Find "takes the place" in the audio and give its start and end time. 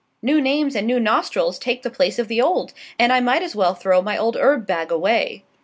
1.59-2.17